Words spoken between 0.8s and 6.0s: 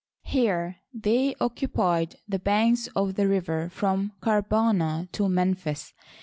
they occupied the banks of the river from Karbana to Memphis.